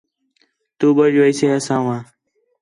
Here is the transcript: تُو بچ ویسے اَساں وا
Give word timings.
تُو 0.77 0.87
بچ 0.97 1.13
ویسے 1.21 1.45
اَساں 1.55 1.81
وا 1.85 1.97